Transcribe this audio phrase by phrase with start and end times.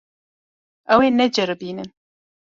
[0.93, 1.89] Ew ê neceribînin.